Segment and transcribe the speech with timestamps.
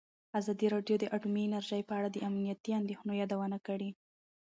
[0.39, 3.89] ازادي راډیو د اټومي انرژي په اړه د امنیتي اندېښنو یادونه کړې.